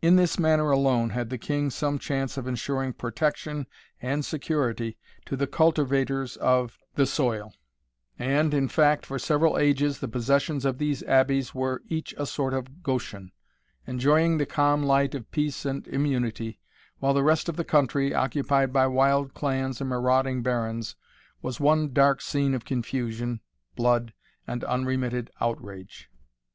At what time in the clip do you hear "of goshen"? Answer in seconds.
12.54-13.30